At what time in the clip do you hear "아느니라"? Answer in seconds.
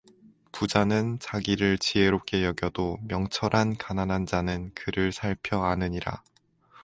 5.63-6.23